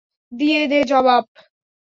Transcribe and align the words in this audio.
দিয়ে 0.31 0.61
দে 0.67 0.79
জবাব? 0.83 1.25